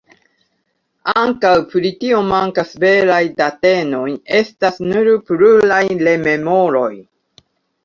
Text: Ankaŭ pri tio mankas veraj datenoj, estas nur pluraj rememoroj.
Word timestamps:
Ankaŭ 1.23 1.51
pri 1.73 1.91
tio 1.99 2.21
mankas 2.31 2.71
veraj 2.85 3.21
datenoj, 3.43 4.09
estas 4.41 4.83
nur 4.89 5.13
pluraj 5.31 5.85
rememoroj. 6.11 6.93